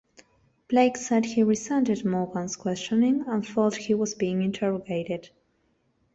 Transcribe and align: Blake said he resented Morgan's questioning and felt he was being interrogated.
Blake 0.67 0.97
said 0.97 1.25
he 1.25 1.43
resented 1.43 2.03
Morgan's 2.03 2.55
questioning 2.55 3.23
and 3.27 3.45
felt 3.45 3.75
he 3.75 3.93
was 3.93 4.15
being 4.15 4.41
interrogated. 4.41 5.29